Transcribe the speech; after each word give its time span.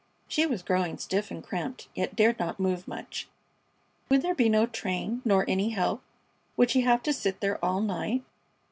She 0.27 0.47
was 0.47 0.63
growing 0.63 0.97
stiff 0.97 1.29
and 1.29 1.43
cramped, 1.43 1.87
yet 1.93 2.15
dared 2.15 2.39
not 2.39 2.59
move 2.59 2.87
much. 2.87 3.29
Would 4.09 4.23
there 4.23 4.33
be 4.33 4.49
no 4.49 4.65
train, 4.65 5.21
nor 5.23 5.45
any 5.47 5.69
help? 5.69 6.01
Would 6.57 6.71
she 6.71 6.81
have 6.81 7.03
to 7.03 7.13
sit 7.13 7.39
there 7.39 7.63
all 7.63 7.81
night? 7.81 8.23